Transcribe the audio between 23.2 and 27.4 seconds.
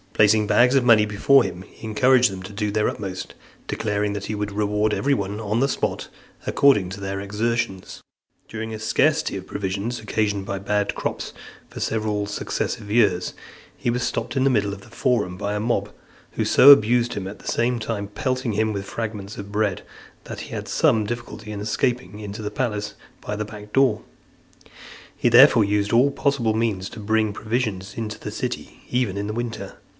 by a back door. He therefore used all possible means to bring